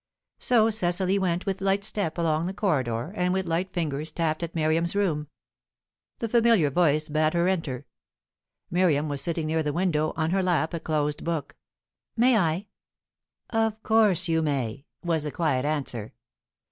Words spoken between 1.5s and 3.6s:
light step along the corridor, and with